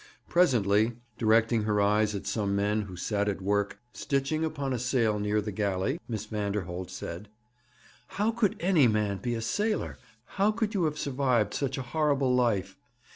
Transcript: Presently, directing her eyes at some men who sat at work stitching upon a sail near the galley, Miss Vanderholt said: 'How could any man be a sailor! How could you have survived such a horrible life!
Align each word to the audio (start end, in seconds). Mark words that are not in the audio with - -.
Presently, 0.27 0.93
directing 1.19 1.61
her 1.65 1.79
eyes 1.79 2.15
at 2.15 2.25
some 2.25 2.55
men 2.55 2.81
who 2.81 2.95
sat 2.95 3.29
at 3.29 3.39
work 3.39 3.77
stitching 3.93 4.43
upon 4.43 4.73
a 4.73 4.79
sail 4.79 5.19
near 5.19 5.41
the 5.41 5.51
galley, 5.51 5.99
Miss 6.07 6.25
Vanderholt 6.25 6.89
said: 6.89 7.29
'How 8.07 8.31
could 8.31 8.55
any 8.59 8.87
man 8.87 9.17
be 9.19 9.35
a 9.35 9.41
sailor! 9.43 9.99
How 10.41 10.51
could 10.51 10.73
you 10.73 10.85
have 10.85 10.97
survived 10.97 11.53
such 11.53 11.77
a 11.77 11.83
horrible 11.83 12.33
life! 12.33 12.79